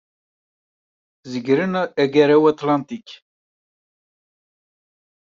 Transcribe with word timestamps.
Zegren 1.31 1.73
Agaraw 2.03 2.43
Aṭlantik. 2.51 3.07